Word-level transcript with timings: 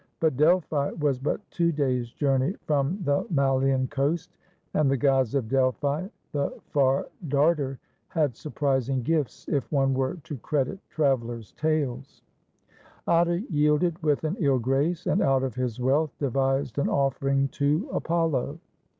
But 0.19 0.35
Delphi 0.35 0.93
was 0.95 1.19
but 1.19 1.41
two 1.51 1.71
days' 1.71 2.11
journey 2.11 2.53
from 2.65 2.97
the 3.03 3.23
Malian 3.29 3.81
94 3.81 3.85
THE 3.85 3.93
LEMNIAN: 3.93 3.93
A 3.93 3.93
STORY 3.93 4.01
OF 4.01 4.01
THERMOPYL^ 4.01 4.11
coast, 4.17 4.29
and 4.73 4.89
the 4.91 4.97
gods 4.97 5.35
of 5.35 5.47
Delphi, 5.47 6.07
the 6.31 6.59
Far 6.71 7.07
Darter, 7.27 7.79
had 8.07 8.35
sur 8.35 8.49
prising 8.49 9.03
gifts, 9.03 9.47
if 9.47 9.71
one 9.71 9.93
were 9.93 10.15
to 10.23 10.37
credit 10.37 10.79
travelers' 10.89 11.51
tales. 11.51 12.23
Atta 13.07 13.41
yielded 13.51 14.01
with 14.01 14.23
an 14.23 14.37
ill 14.39 14.57
grace, 14.57 15.05
and 15.05 15.21
out 15.21 15.43
of 15.43 15.53
his 15.53 15.79
wealth 15.79 16.17
devised 16.17 16.79
an 16.79 16.89
offering 16.89 17.49
to 17.49 17.87
Apollo. 17.93 18.57